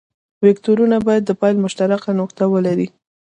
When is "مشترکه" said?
1.65-2.09